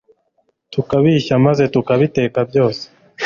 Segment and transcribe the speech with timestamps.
[0.73, 2.83] tukabishya maze tukabiteka byose